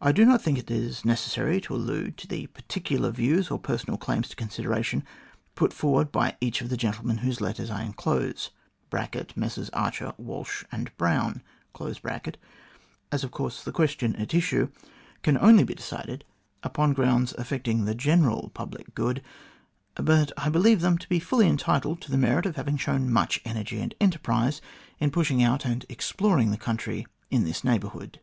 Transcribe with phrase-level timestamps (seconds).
[0.00, 3.62] I do not think it is necessary to allude to the particular views or the
[3.62, 5.04] personal claims to consideration
[5.54, 8.50] put forward by each of the gentlemen whose letters I enclose
[9.36, 11.44] (Messrs Archer, Walsh, and Brown),
[11.80, 14.68] as of course the question at issue
[15.22, 16.24] can only be decided
[16.64, 17.38] THE CORRESPONDENCE OF SIR MAURICE O'CONNELL 137 upon
[17.72, 19.22] grounds affecting the general public good,
[19.94, 23.40] but I believe them to be fully entitled to the merit of having shown much
[23.44, 24.60] energy and enterprise
[24.98, 28.18] in pushing out to, and exploring the country in this neighbourhood."